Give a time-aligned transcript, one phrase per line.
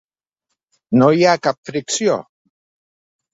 [1.01, 2.17] No hi ha cap fricció?